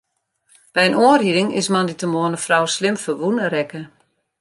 By 0.73 0.81
in 0.87 0.97
oanriding 1.05 1.49
is 1.59 1.71
moandeitemoarn 1.73 2.35
in 2.37 2.43
frou 2.45 2.65
slim 2.75 2.97
ferwûne 3.03 3.45
rekke. 3.53 3.81